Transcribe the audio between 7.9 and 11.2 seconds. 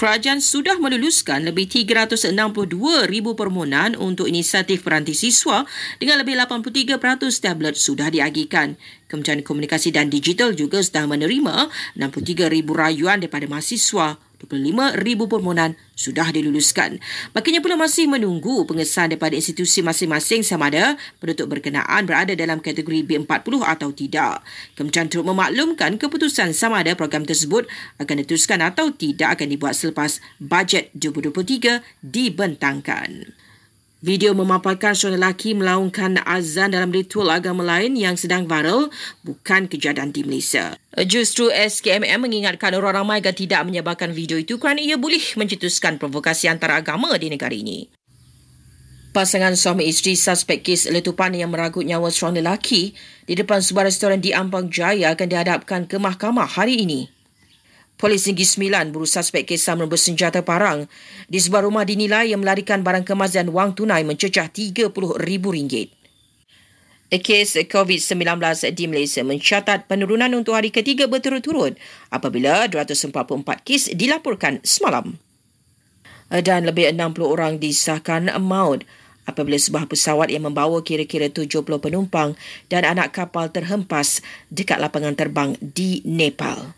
diagihkan. Kementerian Komunikasi dan Digital juga sedang